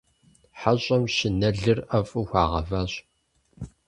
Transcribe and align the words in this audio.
ХьэщӀэм 0.59 1.03
щынэлыр 1.15 1.79
ӀэфӀу 1.89 2.27
хуагъэващ. 2.29 2.93